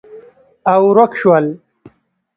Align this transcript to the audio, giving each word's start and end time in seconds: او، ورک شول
او، 0.73 0.81
ورک 0.95 1.11
شول 1.19 1.45